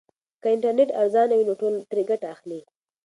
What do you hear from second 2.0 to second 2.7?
ګټه اخلي.